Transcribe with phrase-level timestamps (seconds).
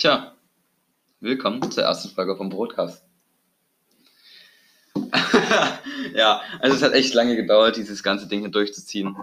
[0.00, 0.34] Tja,
[1.20, 3.04] willkommen zur ersten Folge vom Broadcast.
[6.14, 9.14] ja, also es hat echt lange gedauert, dieses ganze Ding hier durchzuziehen.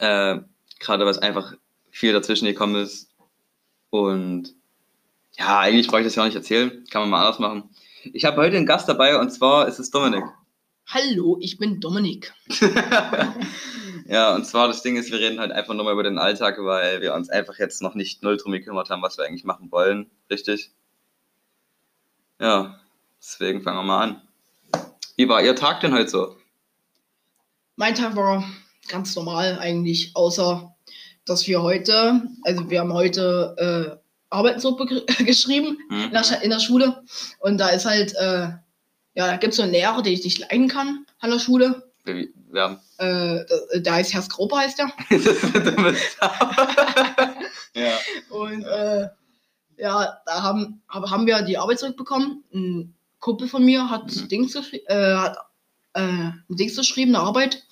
[0.00, 0.40] Äh,
[0.80, 1.52] Gerade was einfach
[1.92, 3.14] viel dazwischen gekommen ist.
[3.90, 4.52] Und
[5.38, 6.84] ja, eigentlich brauche ich das ja nicht erzählen.
[6.90, 7.70] Kann man mal anders machen.
[8.02, 10.24] Ich habe heute einen Gast dabei und zwar ist es Dominik.
[10.90, 12.32] Hallo, ich bin Dominik.
[14.06, 17.02] ja, und zwar das Ding ist, wir reden halt einfach nochmal über den Alltag, weil
[17.02, 20.10] wir uns einfach jetzt noch nicht null drum gekümmert haben, was wir eigentlich machen wollen.
[20.30, 20.70] Richtig?
[22.40, 22.80] Ja,
[23.20, 24.22] deswegen fangen wir mal an.
[25.16, 26.36] Wie war Ihr Tag denn heute so?
[27.76, 28.42] Mein Tag war
[28.88, 30.74] ganz normal eigentlich, außer
[31.26, 33.96] dass wir heute, also wir haben heute äh,
[34.30, 36.04] Arbeitsgruppe geschrieben Hm?
[36.04, 37.02] in, der, in der Schule
[37.40, 38.52] und da ist halt, äh,
[39.18, 41.90] ja, da gibt es so einen Lehrer, den ich nicht leiden kann an der Schule.
[42.06, 42.78] Haben.
[42.98, 44.90] Äh, da- heißt Herr Skrope, heißt der.
[47.74, 47.96] ja.
[48.30, 49.08] Und äh,
[49.76, 52.44] ja, da haben, hab- haben wir die Arbeit zurückbekommen.
[52.54, 54.28] Ein Kumpel von mir hat Mhm.
[54.28, 55.36] Dings, äh, hat,
[55.94, 57.64] äh, ein Dings geschrieben, eine Arbeit.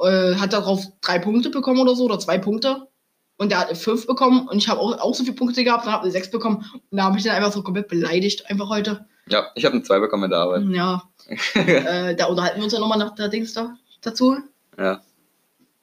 [0.00, 2.88] Äh, hat darauf drei Punkte bekommen oder so, oder zwei Punkte.
[3.36, 5.92] Und der hat fünf bekommen und ich habe auch, auch so viele Punkte gehabt, dann
[5.92, 6.58] habe ich sechs bekommen.
[6.90, 9.06] Und da habe ich den einfach so komplett beleidigt, einfach heute.
[9.28, 10.62] Ja, ich habe eine 2 bekommen in der Arbeit.
[10.68, 11.02] Ja,
[11.54, 14.36] äh, da unterhalten wir uns ja nochmal nach der Dings da, dazu.
[14.78, 15.00] ja.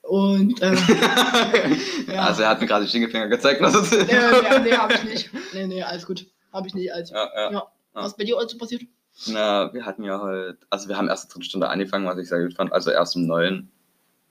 [0.03, 0.75] Und äh,
[2.07, 2.23] Ja.
[2.23, 3.61] Also er hat mir gerade die Stinkefinger gezeigt.
[3.61, 3.91] Was ist.
[3.91, 5.29] nee, nee, nee, habe ich nicht.
[5.53, 6.25] Nee, nee, alles gut.
[6.51, 6.91] Habe ich nicht.
[6.91, 7.11] Alles.
[7.11, 7.51] ja, ja.
[7.51, 7.67] Ja.
[7.93, 8.81] Was ist bei dir also passiert?
[9.27, 12.29] Na, wir hatten ja halt, also wir haben erst eine dritte Stunde angefangen, was ich
[12.29, 13.69] sehr gut fand, also erst um neun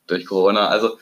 [0.06, 0.69] durch Corona.
[0.69, 0.98] Also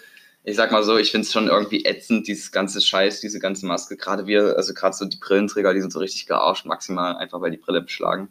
[0.49, 3.67] ich sag mal so, ich finde es schon irgendwie ätzend, dieses ganze Scheiß, diese ganze
[3.67, 3.97] Maske.
[3.97, 7.51] Gerade wir, also gerade so die Brillenträger, die sind so richtig gearscht, maximal, einfach weil
[7.51, 8.29] die Brille beschlagen.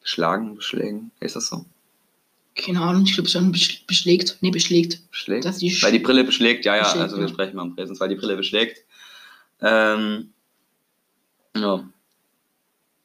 [0.00, 1.64] Beschlagen, beschlägen, ist das so?
[2.56, 4.36] Keine Ahnung, ich glaube schon besch- beschlägt.
[4.40, 5.10] Nee, beschlägt.
[5.10, 5.44] Beschlägt?
[5.44, 7.28] Dass die Weil die Brille beschlägt, ja, ja, Beschlägt, also wir ja.
[7.28, 8.84] sprechen mal am Präsens, weil die Brille beschlägt.
[9.60, 10.32] Ähm,
[11.56, 11.88] ja.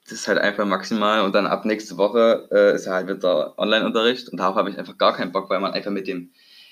[0.04, 3.58] Das ist halt einfach maximal und dann ab nächste Woche äh, ist ja halt wieder
[3.58, 6.32] Online-Unterricht und darauf habe ich einfach gar keinen Bock, weil man einfach mit dem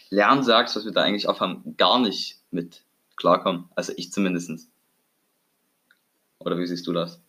[0.09, 2.84] Lernsachs, was wir da eigentlich aufhaben, gar nicht mit
[3.16, 3.66] klarkommen.
[3.75, 4.69] Also ich zumindest.
[6.40, 7.19] Oder wie siehst du das?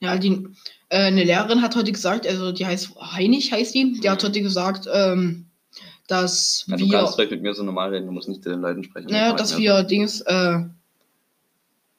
[0.00, 0.46] Ja, die,
[0.90, 4.40] äh, eine Lehrerin hat heute gesagt, also die heißt Heinig, heißt die, die hat heute
[4.42, 5.46] gesagt, ähm,
[6.06, 8.50] dass Ja, du wir, kannst direkt mit mir so normal reden, du musst nicht zu
[8.50, 9.08] den Leuten sprechen.
[9.10, 10.60] naja, dass wir Dings, äh,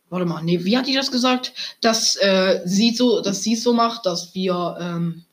[0.09, 1.53] warte mal, nee, wie hat die das gesagt?
[1.81, 5.25] Dass äh, sie so, dass sie es so macht, dass wir, ähm,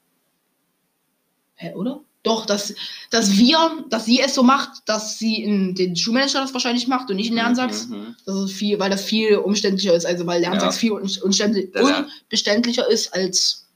[1.54, 2.00] hä, oder?
[2.26, 2.74] Doch, dass,
[3.10, 3.56] dass wir,
[3.88, 7.28] dass sie es so macht, dass sie in den Schulmanager das wahrscheinlich macht und nicht
[7.30, 7.86] in Lernsachs.
[7.86, 8.16] Mhm, mhm.
[8.26, 10.80] Das ist viel, weil das viel umständlicher ist, also weil Lernsachs Ja.
[10.80, 13.68] viel un unständlich, unbeständiger ist als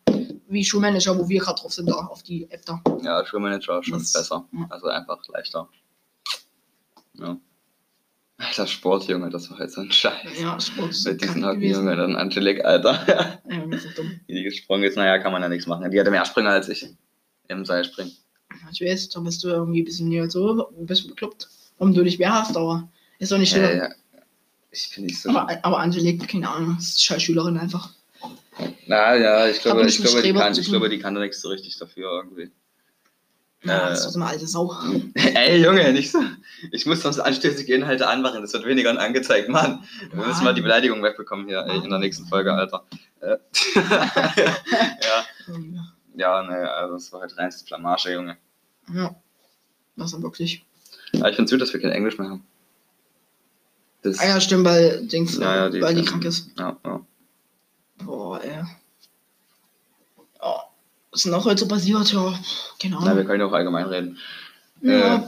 [0.49, 2.83] wie Schulmanager, wo wir gerade drauf sind, da auf die App da.
[3.05, 4.45] Ja, Schulmanager schon Das- besser.
[4.53, 4.67] ja.
[4.69, 5.69] Also einfach leichter.
[7.15, 7.37] Ja.
[8.39, 10.41] Alter Sport, Junge, das war halt so ein Scheiß.
[10.41, 11.71] Ja, Sport ist Mit diesen Hockey.
[11.71, 13.39] Junge, dann Angelique, Alter.
[13.49, 14.19] Ja, wir sind dumm.
[14.27, 15.91] Wie die gesprungen ist, naja, kann man ja nichts machen.
[15.91, 16.87] Die hatte mehr Springer als ich
[17.49, 18.13] im Seilspringen.
[18.73, 22.03] Ich weiß, da bist du irgendwie ein bisschen hier so, ein bisschen bekloppt, warum du
[22.03, 22.89] nicht mehr hast, aber
[23.19, 23.65] ist doch nicht schlimm.
[23.65, 23.89] Ja, ja.
[24.73, 25.31] Ich bin nicht so.
[25.31, 27.91] Aber, aber Angelique, keine Ahnung, ist scheiß Schülerin einfach.
[28.87, 31.49] Na ja, ich glaube, ich glaube, die kann, ich glaube, die kann da nichts so
[31.49, 32.51] richtig dafür irgendwie.
[33.63, 33.93] Ja, Äh.
[33.93, 34.75] ist doch so eine alte Sau.
[35.15, 36.19] Ey, Junge, nicht so.
[36.73, 38.41] Ich muss sonst anstößige Inhalte anmachen.
[38.41, 39.85] Das wird weniger angezeigt, Mann.
[40.11, 40.45] Wir müssen Mann.
[40.45, 42.85] mal die Beleidigung wegbekommen hier ey, in der nächsten Folge, Alter.
[43.21, 43.37] Äh,
[43.77, 45.25] ja,
[46.21, 46.43] Ja.
[46.43, 48.37] ne, also es war halt reinste Blamage, Junge.
[48.93, 49.15] ja.
[49.97, 50.65] Das dann wirklich.
[51.15, 52.45] Aber ich find's gut, dass wir kein Englisch mehr haben.
[54.03, 56.51] Das, Ah ja, stimmt, weil, Dings, Ja, ja, die weil die krank ist.
[56.59, 57.01] ja, ja.
[58.05, 58.51] Boah, ey.
[60.41, 60.65] Ja.
[61.13, 62.11] Was noch heute so passiert?
[62.13, 62.33] Ja,
[62.81, 64.19] keine Na, wir können ja auch allgemein reden.
[64.81, 65.17] Ja.
[65.17, 65.21] Äh,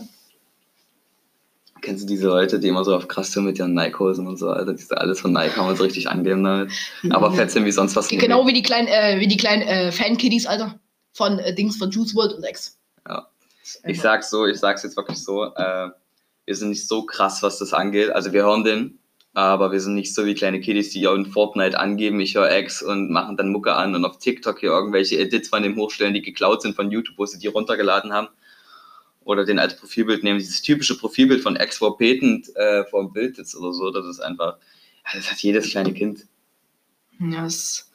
[1.82, 4.48] Kennst du diese Leute, die immer so auf krass sind mit ihren Nike-Hosen und so,
[4.50, 6.70] Alter, die so alles von Nike haben und so richtig angeben damit.
[7.10, 8.06] Aber fett sind wie sonst was.
[8.08, 10.78] Genau wie die kleinen, äh, wie die kleinen äh, Fan-Kiddies, Alter.
[11.12, 12.78] Von äh, Dings von Juice WRLD und X.
[13.06, 13.28] Ja.
[13.84, 15.90] Ich sag's so, ich sag's jetzt wirklich so, äh,
[16.44, 18.10] wir sind nicht so krass, was das angeht.
[18.10, 18.98] Also wir hören den,
[19.34, 22.50] aber wir sind nicht so wie kleine Kiddies, die ja in Fortnite angeben, ich höre
[22.58, 26.14] X und machen dann Mucke an und auf TikTok hier irgendwelche Edits von dem hochstellen,
[26.14, 28.28] die geklaut sind von YouTube, wo sie die runtergeladen haben.
[29.24, 33.12] Oder den als Profilbild nehmen, dieses typische Profilbild von X, wo betend äh, vor dem
[33.12, 34.58] Bild sitzt oder so, das ist einfach,
[35.14, 36.26] das hat jedes kleine Kind.
[37.20, 37.91] Ja, das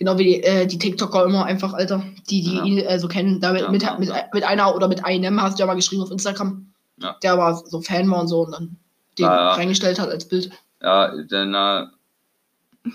[0.00, 2.02] genau wie die, äh, die TikToker immer einfach, Alter.
[2.28, 2.64] Die, die Ja.
[2.64, 3.38] ihn äh, so kennen.
[3.40, 5.74] Da mit, Ja, mit, ja, mit, mit einer oder mit einem hast du ja mal
[5.76, 6.66] geschrieben auf Instagram.
[7.22, 8.76] Der war so Fan war und so und dann
[9.18, 10.50] den reingestellt hat als Bild.
[10.82, 11.86] Ja, denn, äh,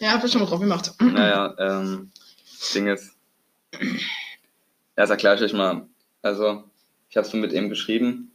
[0.00, 0.92] Ja, hab ich schon mal drauf gemacht.
[1.00, 2.10] Naja, ähm,
[2.58, 3.12] das Ding ist,
[4.96, 5.86] das erkläre ich euch mal.
[6.22, 6.64] Also,
[7.10, 8.32] ich habe es mit ihm geschrieben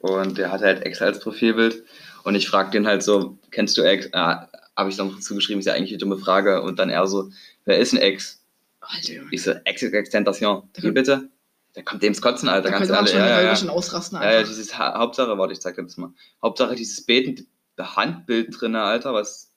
[0.00, 1.84] und der hat halt Ex als Profilbild
[2.24, 4.08] Und ich frage den halt so, kennst du Ex?
[4.12, 4.48] Ah,
[4.80, 6.62] habe ich noch zugeschrieben, ist ja eigentlich eine dumme Frage.
[6.62, 7.30] Und dann er so,
[7.64, 8.42] wer ist ein Ex?
[8.80, 9.28] Alter, Junge.
[9.30, 10.62] Ich so, Ex Extentation.
[10.78, 11.28] Wie bitte?
[11.74, 13.10] Da kommt dem ins Kotzen, Alter, Da man ehrlich.
[13.10, 13.56] schon, Ja, ja, ja, ja.
[13.56, 14.18] schon ausrasten.
[14.18, 14.50] Ja, ja, einfach.
[14.50, 16.12] dieses ha Hauptsache, warte, ich zeig dir das mal.
[16.42, 17.46] Hauptsache dieses betende
[17.78, 19.52] Handbild drin, Alter, was.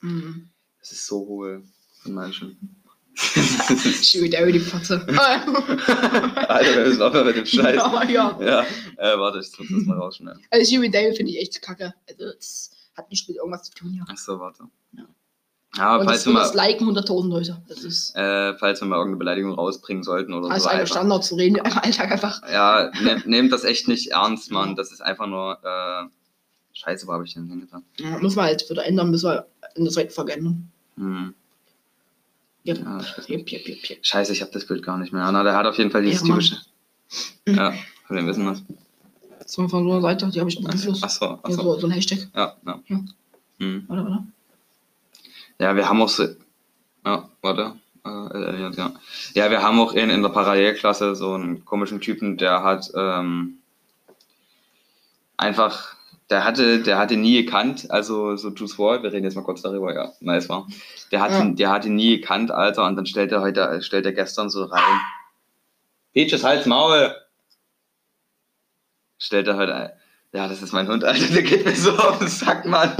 [0.00, 0.50] Mhm.
[0.80, 1.62] Das ist so hohl
[2.02, 2.76] von manchen.
[4.30, 5.04] Der über die Fotze.
[5.08, 7.76] Alter, wer ist aber mit dem Scheiß?
[7.76, 8.38] ja, ja.
[8.40, 8.62] Ja,
[8.96, 10.42] äh, warte, ich drück das mal rausschneiden.
[10.50, 11.94] Also Schiebe David finde ich echt kacke.
[12.08, 14.04] Also, das hat nicht mit irgendwas zu tun hier.
[14.08, 14.64] Achso, warte.
[14.92, 15.04] Ja.
[15.76, 17.62] Ja, aber Und falls das, wir, und das mal, liken 100.000 Leute.
[17.68, 20.68] Das ist, äh, falls wir mal irgendeine Beleidigung rausbringen sollten oder das ist so.
[20.70, 22.42] Einfach, Standard zu reden im Alltag einfach.
[22.50, 24.74] ja, ne, nehmt das echt nicht ernst, Mann.
[24.74, 25.58] Das ist einfach nur.
[25.62, 26.08] Äh,
[26.72, 27.84] Scheiße, wo habe ich denn hingetan?
[27.98, 30.70] Ja, müssen wir halt wieder ändern, müssen wir in der zweiten Folge ändern.
[30.96, 31.34] Hm.
[32.62, 32.74] Ja.
[32.74, 33.98] Yep, yep, yep, yep.
[34.02, 35.30] Scheiße, ich habe das Bild gar nicht mehr.
[35.32, 36.56] Na, der hat auf jeden Fall dieses Ja, typische.
[37.48, 37.74] Ja,
[38.06, 38.62] von wem wissen wir es?
[39.50, 41.02] So von so einer Seite, die habe ich noch Einfluss.
[41.02, 41.62] Achso, Ja, achso.
[41.62, 42.28] so, so ein Hashtag.
[42.36, 42.80] Ja, ja.
[42.86, 43.00] Ja.
[43.58, 43.84] Hm.
[43.88, 44.24] Warte, warte.
[45.58, 46.28] Ja, wir haben auch so.
[47.04, 47.72] Ja, warte.
[48.06, 48.92] Äh, äh, ja, ja.
[49.34, 53.58] ja, wir haben auch in, in der Parallelklasse so einen komischen Typen, der hat ähm,
[55.36, 55.96] einfach,
[56.30, 59.62] der hatte, der hatte nie gekannt, also so Juice WRLD, wir reden jetzt mal kurz
[59.62, 60.66] darüber, ja, nice war.
[61.10, 61.44] Der hat, Ja.
[61.44, 64.64] der hat ihn nie gekannt, Alter, und dann stellt er heute, stellt er gestern so
[64.64, 65.00] rein.
[66.14, 67.14] Peaches, halt's Maul!
[69.20, 69.90] Stellt er heute ein.
[70.32, 72.92] Ja, das ist mein Hund, Alter, der geht mir so auf den Sack, Mann.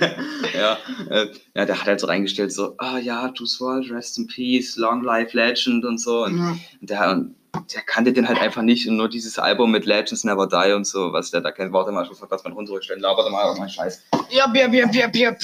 [0.54, 0.78] ja,
[1.10, 4.76] äh, ja, der hat halt so reingestellt, so, ah ja, Juice WRLD, Rest in Peace,
[4.76, 6.24] Long Life Legend und so.
[6.24, 6.56] Und Ja.
[6.80, 7.34] der, und
[7.74, 10.86] der kannte den halt einfach nicht und nur dieses Album mit Legends Never Die und
[10.86, 11.72] so, was der da kennt.
[11.74, 14.02] Warte mal, ich muss mal kurz meinen Hund zurückstellen, labert mal irgendein Scheiß.
[14.32, 15.38] Yep, yep, yep, yep, yep.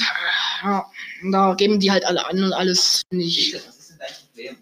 [0.63, 0.87] Ja,
[1.31, 3.03] da geben die halt alle an und alles.
[3.11, 3.55] ich.
[3.55, 4.57] was ist denn dein Problem?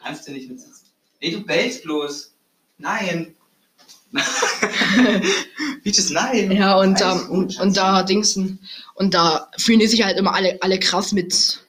[0.00, 0.86] Kannst du nicht mitsitzen?
[1.20, 2.32] Nee, du bellst bloß.
[2.78, 3.34] Nein.
[5.82, 6.50] Peaches, nein.
[6.52, 8.58] Ja, und, gut, und, da Dingsen.
[8.94, 11.60] Und da fühlen die sich halt immer alle, alle krass mit.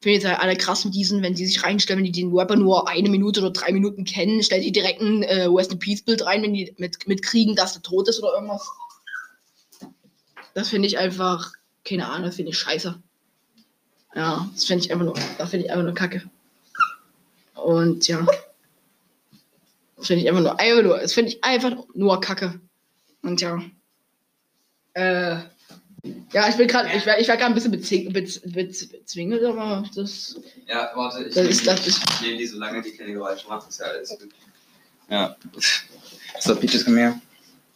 [0.00, 2.56] Fühlen sich halt alle krass mit diesen, wenn die sich reinstellen, wenn die den Rapper
[2.56, 6.02] nur eine Minute oder drei Minuten kennen, stellt die direkt ein äh, West in Peace
[6.02, 8.68] Bild rein, wenn die mit, mitkriegen, dass der tot ist oder irgendwas.
[10.54, 11.52] Das finde ich einfach,
[11.84, 13.00] keine Ahnung, das finde ich scheiße.
[14.14, 16.22] Ja, das finde ich einfach nur, das finde ich einfach nur kacke.
[17.54, 18.26] Und ja.
[19.98, 22.60] Das finde ich einfach nur, einfach nur, das finde ich einfach nur kacke.
[23.22, 23.60] Und ja.
[24.94, 25.36] Äh,
[26.32, 29.44] ja, ich bin gerade, ich werde ich werd gerade ein bisschen bezing, bez, bez, bezwingelt,
[29.44, 33.12] aber das, Ja, warte, ich das ist, das ist, Ich nehme die, solange die keine
[33.12, 34.30] Geräusche macht, ist ja alles gut.
[35.08, 35.36] Ja.
[36.40, 37.20] So, Peaches, komm her.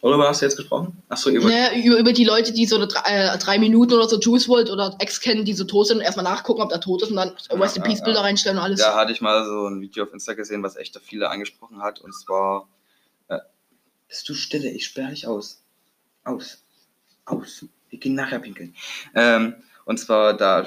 [0.03, 1.01] Worüber hast du jetzt gesprochen?
[1.07, 1.47] Achso, über.
[1.47, 4.49] ne, über, über die Leute, die so eine drei, äh, drei Minuten oder so Juice
[4.49, 7.09] WRLD oder Ex kennen, die so tot sind und erstmal nachgucken, ob der tot ist
[7.09, 8.25] und dann West in ja, Peace Bilder ja.
[8.25, 8.81] reinstellen und alles.
[8.81, 12.01] Da hatte ich mal so ein Video auf Insta gesehen, was echt viele angesprochen hat.
[12.01, 12.67] Und zwar.
[13.29, 13.39] Äh,
[14.09, 14.69] bist du stille?
[14.71, 15.63] Ich sperre dich aus.
[16.25, 16.61] Aus.
[17.23, 17.65] Aus.
[17.89, 18.75] Wir gehen nachher pinkeln.
[19.15, 19.55] Ähm,
[19.85, 20.65] und zwar, da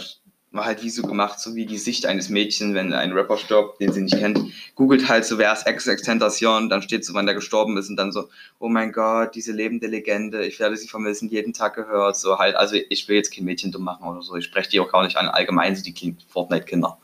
[0.57, 3.81] war halt wie so gemacht, so wie die Sicht eines Mädchens, wenn ein Rapper stirbt,
[3.81, 4.41] den sie nicht kennt.
[4.75, 8.13] Googelt halt so, wer ist Ex-Extentation, dann steht so, wann der gestorben ist und dann
[8.13, 12.17] so, oh mein Gott, diese lebende Legende, ich werde sie vermissen, jeden Tag gehört.
[12.17, 14.35] So halt, also ich will jetzt kein Mädchen dumm machen oder so.
[14.37, 15.29] Ich spreche die auch gar nicht an.
[15.29, 16.99] Allgemein sind die Kind- Fortnite-Kinder.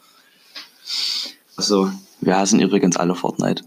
[1.57, 1.91] Also,
[2.21, 3.63] wir hassen übrigens alle Fortnite.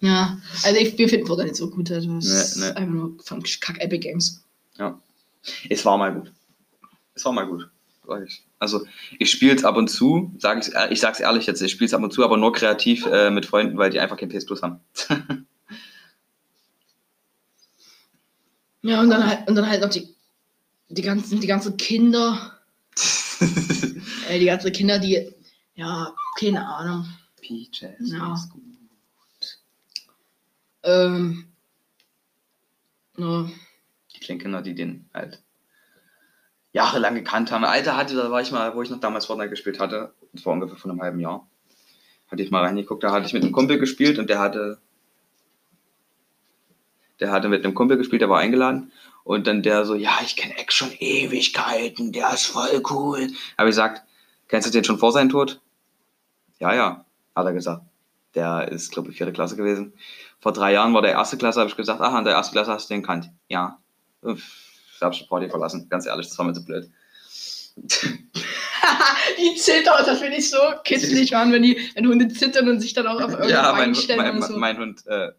[0.00, 1.90] Ja, also ich, wir finden Fortnite nicht so gut.
[1.90, 2.64] Also es Nee, ist nee.
[2.66, 4.42] einfach nur von Kack Epic Games.
[5.68, 6.32] Es war mal gut.
[7.14, 7.68] Es war mal gut.
[8.10, 8.42] Sag ich.
[8.58, 8.84] Also
[9.18, 11.94] ich spiele es ab und zu, sag ich, ich sag's ehrlich jetzt, ich spiele es
[11.94, 14.62] ab und zu, aber nur kreativ äh, mit Freunden, weil die einfach kein PS Plus
[14.62, 14.80] haben.
[18.82, 20.08] Ja, und dann halt, und dann halt noch die,
[20.88, 22.58] die ganzen, die ganzen Kinder,
[24.30, 25.34] äh, die ganzen Kinder, die,
[25.74, 27.06] ja, keine Ahnung.
[27.42, 28.32] Peaches, Ja.
[28.32, 28.62] ist gut.
[30.82, 31.44] Ähm,
[33.18, 33.50] ja,
[34.14, 35.42] Die kleinen Kinder, die den halt
[36.72, 37.64] jahrelang gekannt haben.
[37.64, 40.52] Alter hatte, da war ich mal, wo ich noch damals Fortnite gespielt hatte, das war
[40.52, 41.46] ungefähr vor einem halben Jahr,
[42.30, 44.78] hatte ich mal reingeguckt, da hatte ich mit einem Kumpel gespielt und der hatte
[47.20, 48.92] der hatte mit einem Kumpel gespielt, der war eingeladen
[49.24, 53.28] und dann der so, ja, ich kenne Ex schon Ewigkeiten, der ist voll cool.
[53.58, 54.02] Habe ich gesagt,
[54.48, 55.60] kennst du den schon vor seinem Tod?
[56.58, 57.82] Ja, ja, hat er gesagt.
[58.34, 59.92] Der ist, glaube ich, vierte Klasse gewesen.
[60.40, 62.72] Vor drei Jahren war der erste Klasse, habe ich gesagt, aha, in der ersten Klasse
[62.72, 63.30] hast du den gekannt.
[63.48, 63.78] Ja.
[64.22, 64.69] Uff,
[65.00, 66.90] Ich habe schon Party verlassen, ganz ehrlich, das war mir zu blöd.
[67.76, 72.92] die zittern, das finde ich so kitzlig, Mann, wenn die wenn Hunde zittern und sich
[72.92, 74.58] dann auch auf irgendwas ja, mein, einstellen mein, und so.
[74.58, 75.30] mein Hund äh,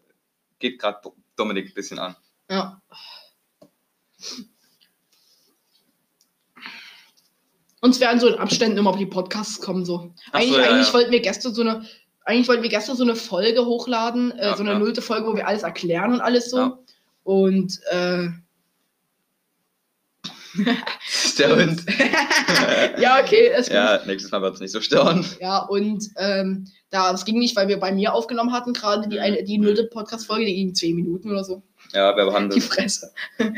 [0.58, 0.98] geht gerade
[1.36, 2.16] Dominik ein bisschen an.
[2.50, 2.82] Ja.
[7.80, 10.12] Uns werden so in Abständen immer auf die Podcasts kommen, so.
[10.32, 10.94] Ach so, Eigentlich, ja, eigentlich ja.
[10.94, 11.86] wollten wir gestern so eine,
[12.24, 15.36] eigentlich wollten wir gestern so eine Folge hochladen, äh, Ja, so eine nullte Folge, wo
[15.36, 16.84] wir alles erklären und alles so.
[17.22, 18.30] Und äh,
[20.54, 21.84] Hund.
[22.98, 23.74] ja, okay, ist gut.
[23.74, 25.24] ja, nächstes Mal wird es nicht so stören.
[25.40, 29.18] Ja, und ähm, da, das ging nicht, weil wir bei mir aufgenommen hatten, gerade die,
[29.18, 31.62] eine, die nullte Podcast-Folge, die ging zehn Minuten oder so.
[31.92, 32.60] Ja, wir haben Die.
[32.60, 33.12] Fresse.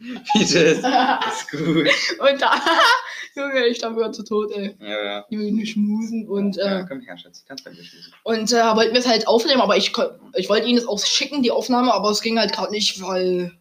[0.34, 0.58] Bitte,
[1.28, 1.88] ist gut.
[2.20, 2.54] und da,
[3.36, 4.74] Junge, ich glaube, wir zu tot, ey.
[4.80, 5.26] Ja, ja.
[5.30, 8.12] Würden schmusen und, ja, äh, komm her, Schatz, ich kann's bei dir schließen.
[8.24, 9.92] und äh, wollten wir es halt aufnehmen, aber ich,
[10.34, 13.52] ich wollte ihnen das auch schicken, die Aufnahme, aber es ging halt gerade nicht, weil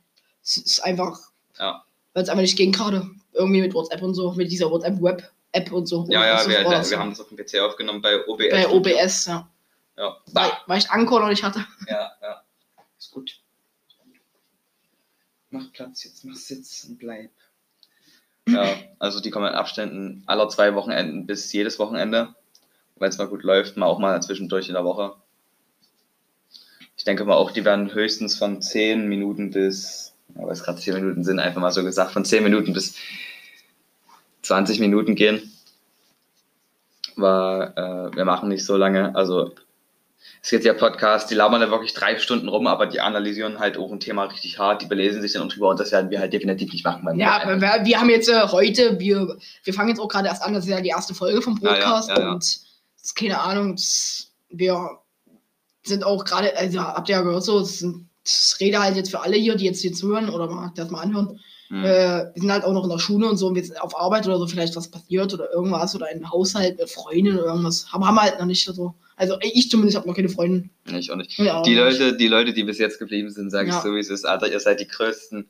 [0.43, 1.19] es ist einfach,
[1.60, 1.84] Ja.
[2.13, 3.10] weil es einfach nicht ging gerade.
[3.34, 6.05] Irgendwie mit WhatsApp und so, mit dieser WhatsApp-Web-App und so.
[6.10, 6.98] Ja, ja, Das wir, wir, so.
[6.98, 8.50] haben das auf dem PC aufgenommen bei OBS.
[8.50, 8.67] Bei.
[8.67, 9.48] OBS, ja.
[9.98, 10.17] Ja.
[10.34, 11.63] Weil, weil ich Anchor noch nicht hatte.
[11.88, 12.41] Ja, ja.
[12.98, 13.38] Ist gut.
[15.51, 17.32] Mach Platz, jetzt mach Sitz und bleib.
[18.48, 22.36] Ja, also die kommen in Abständen aller zwei Wochenenden bis jedes Wochenende.
[22.96, 25.15] Wenn es mal gut läuft, mal auch mal zwischendurch in der Woche.
[26.98, 30.79] Ich denke mal auch, die werden höchstens von 10 Minuten bis, ja, weil es gerade
[30.79, 32.96] 10 Minuten sind, einfach mal so gesagt, von 10 Minuten bis
[34.41, 35.51] 20 Minuten gehen.
[37.15, 39.15] Weil äh, wir machen nicht so lange.
[39.15, 39.56] Also
[40.41, 43.77] es gibt ja Podcasts, die labern da wirklich drei Stunden rum, aber die analysieren halt
[43.77, 46.19] auch ein Thema richtig hart, die belesen sich dann auch drüber und das werden wir
[46.19, 47.19] halt definitiv nicht machen.
[47.19, 50.53] Ja, wir, wir haben jetzt äh, heute, wir, wir fangen jetzt auch gerade erst an,
[50.53, 52.31] das ist ja die erste Folge vom Ja, ja, Podcast ja, ja.
[52.31, 52.60] und
[53.15, 53.75] keine Ahnung,
[54.50, 54.89] wir
[55.84, 59.12] sind auch gerade, also habt ihr ja gehört, so, das, sind, das rede halt jetzt
[59.12, 61.39] für alle hier, die jetzt hier zuhören oder mal das mal anhören.
[61.69, 61.83] Hm.
[61.83, 63.97] Äh, wir sind halt auch noch in der Schule und so, und wir sind auf
[63.99, 67.91] Arbeit oder so, vielleicht was passiert oder irgendwas oder im Haushalt mit Freundin oder irgendwas.
[67.91, 68.95] Haben, haben wir halt noch nicht so.
[69.15, 70.69] Also ich zumindest habe noch keine Freundin.
[70.85, 71.38] Nicht, auch nicht.
[71.38, 71.79] Ja, Die nicht.
[71.79, 73.77] Leute, die Leute, die bis jetzt geblieben sind, sage Ja.
[73.77, 75.47] ich so, wie es ist, Alter, ihr seid die Größten.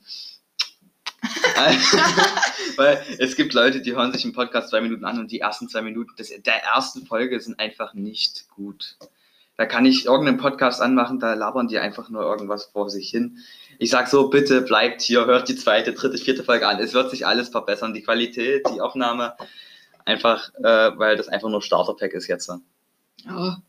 [2.77, 5.67] Weil es gibt Leute, die hören sich einen Podcast zwei Minuten an und die ersten
[5.69, 8.97] zwei Minuten des, der ersten Folge sind einfach nicht gut.
[9.57, 13.39] Da kann ich irgendeinen Podcast anmachen, da labern die einfach nur irgendwas vor sich hin.
[13.81, 16.79] Ich sag so, bitte bleibt hier, hört die zweite, dritte, vierte Folge an.
[16.79, 19.36] Es wird sich alles verbessern, die Qualität, die Aufnahme.
[20.03, 22.51] Einfach, äh, weil das einfach nur Starterpack ist jetzt.
[23.25, 23.62] Ja.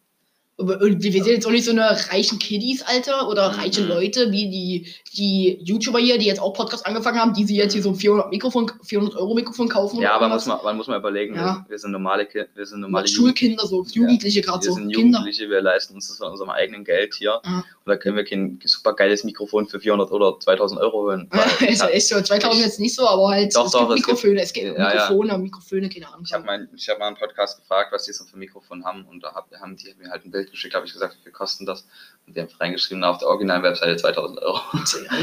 [0.61, 3.89] Wir wir sind jetzt auch nicht so eine reichen Kiddies, Alter, oder reiche Mhm.
[3.89, 4.87] Leute wie die,
[5.17, 7.95] die YouTuber hier, die jetzt auch Podcast angefangen haben, die sie jetzt hier so ein
[7.97, 10.01] 400 Mikrofon, 400 Euro Mikrofon kaufen.
[10.01, 11.65] Ja, aber muss man, man muss mal überlegen, Ja.
[11.67, 14.75] wir, wir sind normale wir sind normale Mal Schulkinder, so Jugendliche gerade Wir so.
[14.77, 15.19] sind Kinder.
[15.21, 17.41] Jugendliche, wir leisten uns das von unserem eigenen Geld hier.
[17.45, 17.59] Ja.
[17.59, 21.29] Und da können wir kein super geiles Mikrofon für 400 oder 2000 Euro holen.
[21.61, 23.91] Ist, ich habe ist so 2000 jetzt nicht so, aber halt Doch, es doch, gibt
[24.01, 24.95] es gibt- Mikrofone, es gibt Ja, ja.
[25.11, 26.27] Mikrofone, Mikrofone, keine Ahnung.
[26.33, 29.05] hab mein, ich hab mal einen Podcast gefragt, was die so für Mikrofon haben.
[29.11, 31.33] Und da hab, haben die mir halt ein Bild geschickt, habe ich gesagt, wie viel
[31.33, 31.87] kosten das?
[32.27, 34.61] Und die haben reingeschrieben auf der originalen Webseite 2000 Euro.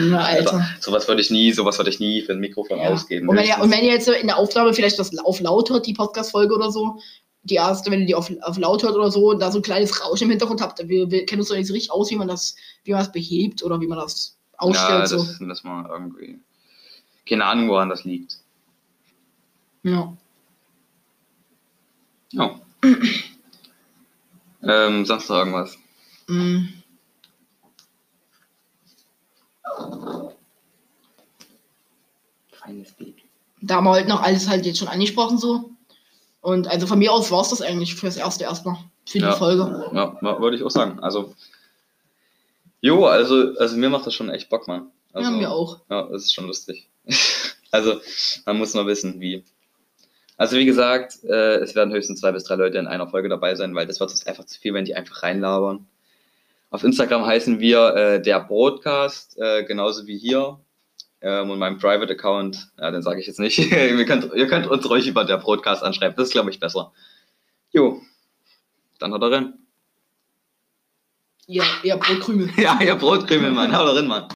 [0.09, 0.65] Ja, Alter.
[0.79, 2.89] sowas würde ich nie, sowas würde ich nie für ein Mikrofon Ja.
[2.89, 3.29] ausgeben.
[3.29, 5.85] Und wenn, ihr, und wenn ihr jetzt in der Aufnahme vielleicht das auf laut hört,
[5.85, 6.99] die Podcast-Folge oder so,
[7.43, 9.63] die erste, wenn ihr die auf, auf laut hört oder so, und da so ein
[9.63, 12.15] kleines Rauschen im Hintergrund habt, wir, wir kennen uns doch nicht so richtig aus, wie
[12.17, 14.89] man das, wie man das behebt oder wie man das ausstellt.
[14.89, 15.43] ja, das so.
[15.45, 16.39] müssen wir irgendwie.
[17.27, 18.37] Keine Ahnung, woran das liegt.
[19.83, 20.13] Ja.
[22.31, 22.59] Ja.
[24.67, 25.77] ähm, sonst noch irgendwas?
[26.27, 26.65] Mm.
[32.51, 33.23] Feines Baby.
[33.61, 35.71] Da haben wir heute noch alles halt jetzt schon angesprochen so.
[36.41, 38.77] Und also von mir aus war es das eigentlich fürs erste erstmal.
[39.05, 39.35] Für die Ja.
[39.35, 39.89] Folge.
[39.93, 40.99] Ja, würde ich auch sagen.
[40.99, 41.33] Also,
[42.81, 44.91] jo, also, also mir macht das schon echt Bock, Mann.
[45.13, 45.79] Also, ja, mir auch.
[45.89, 46.89] Ja, das ist schon lustig.
[47.71, 47.99] also,
[48.45, 49.43] man muss nur wissen, wie.
[50.37, 53.55] Also, wie gesagt, äh, es werden höchstens zwei bis drei Leute in einer Folge dabei
[53.55, 55.87] sein, weil das wird uns einfach zu viel, wenn die einfach reinlabern.
[56.69, 60.59] Auf Instagram heißen wir äh, der Broadcast, äh, genauso wie hier.
[61.21, 63.57] Ähm, und meinem Private Account, ja, den sage ich jetzt nicht.
[63.71, 66.15] ihr, könnt, ihr könnt uns ruhig über der Broadcast anschreiben.
[66.15, 66.93] Das ist, glaube ich, besser.
[67.71, 68.01] Jo,
[68.99, 69.53] dann haut er rein.
[71.47, 72.49] Ja, ja, Brotkrümel.
[72.57, 73.75] Ja, ihr Brotkrümel, Mann.
[73.75, 74.25] Hau da rein, Mann.